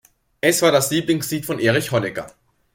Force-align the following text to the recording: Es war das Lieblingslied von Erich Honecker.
Es 0.41 0.63
war 0.63 0.71
das 0.71 0.89
Lieblingslied 0.89 1.45
von 1.45 1.59
Erich 1.59 1.91
Honecker. 1.91 2.25